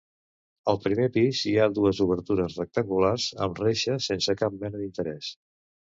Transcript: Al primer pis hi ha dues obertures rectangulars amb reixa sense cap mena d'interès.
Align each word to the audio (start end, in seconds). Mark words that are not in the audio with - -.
Al 0.71 0.79
primer 0.85 1.05
pis 1.17 1.41
hi 1.51 1.53
ha 1.59 1.67
dues 1.79 2.01
obertures 2.07 2.57
rectangulars 2.63 3.31
amb 3.47 3.65
reixa 3.67 4.03
sense 4.11 4.41
cap 4.45 4.61
mena 4.65 4.85
d'interès. 4.85 5.35